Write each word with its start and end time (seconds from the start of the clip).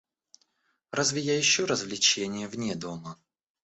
Разве 0.89 1.19
я 1.21 1.39
ищу 1.39 1.67
развлечения 1.67 2.47
вне 2.47 2.73
дома? 2.73 3.19